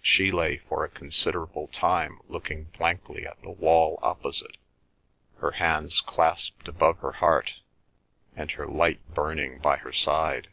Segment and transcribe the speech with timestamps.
[0.00, 4.56] She lay for a considerable time looking blankly at the wall opposite,
[5.40, 7.60] her hands clasped above her heart,
[8.34, 10.48] and her light burning by her side.